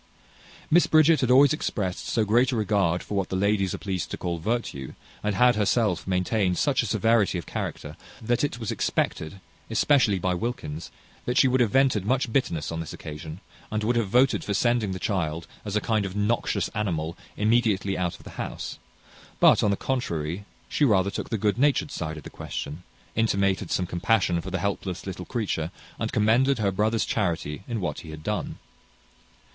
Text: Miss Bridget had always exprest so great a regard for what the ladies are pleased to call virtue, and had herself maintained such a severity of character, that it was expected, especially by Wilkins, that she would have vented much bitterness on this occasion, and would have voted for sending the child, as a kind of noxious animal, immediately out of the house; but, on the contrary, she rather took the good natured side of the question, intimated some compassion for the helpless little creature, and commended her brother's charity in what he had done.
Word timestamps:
Miss 0.71 0.87
Bridget 0.87 1.21
had 1.21 1.29
always 1.29 1.53
exprest 1.53 2.07
so 2.07 2.25
great 2.25 2.51
a 2.51 2.55
regard 2.55 3.03
for 3.03 3.13
what 3.13 3.29
the 3.29 3.35
ladies 3.35 3.75
are 3.75 3.77
pleased 3.77 4.09
to 4.09 4.17
call 4.17 4.39
virtue, 4.39 4.95
and 5.21 5.35
had 5.35 5.55
herself 5.55 6.07
maintained 6.07 6.57
such 6.57 6.81
a 6.81 6.87
severity 6.87 7.37
of 7.37 7.45
character, 7.45 7.95
that 8.19 8.43
it 8.43 8.57
was 8.57 8.71
expected, 8.71 9.39
especially 9.69 10.17
by 10.17 10.33
Wilkins, 10.33 10.89
that 11.25 11.37
she 11.37 11.47
would 11.47 11.61
have 11.61 11.69
vented 11.69 12.03
much 12.03 12.33
bitterness 12.33 12.71
on 12.71 12.79
this 12.79 12.93
occasion, 12.93 13.41
and 13.69 13.83
would 13.83 13.95
have 13.95 14.07
voted 14.09 14.43
for 14.43 14.55
sending 14.55 14.91
the 14.91 14.97
child, 14.97 15.45
as 15.63 15.75
a 15.75 15.79
kind 15.81 16.03
of 16.03 16.15
noxious 16.15 16.67
animal, 16.69 17.15
immediately 17.37 17.95
out 17.95 18.15
of 18.17 18.23
the 18.23 18.31
house; 18.41 18.79
but, 19.39 19.61
on 19.61 19.69
the 19.69 19.77
contrary, 19.77 20.45
she 20.67 20.83
rather 20.83 21.11
took 21.11 21.29
the 21.29 21.37
good 21.37 21.59
natured 21.59 21.91
side 21.91 22.17
of 22.17 22.23
the 22.23 22.31
question, 22.31 22.81
intimated 23.15 23.69
some 23.69 23.85
compassion 23.85 24.41
for 24.41 24.49
the 24.49 24.57
helpless 24.57 25.05
little 25.05 25.25
creature, 25.25 25.69
and 25.99 26.11
commended 26.11 26.57
her 26.57 26.71
brother's 26.71 27.05
charity 27.05 27.61
in 27.67 27.79
what 27.79 27.99
he 27.99 28.09
had 28.09 28.23
done. 28.23 28.57